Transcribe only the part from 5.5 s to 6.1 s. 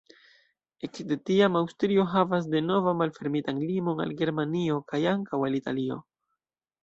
Italio.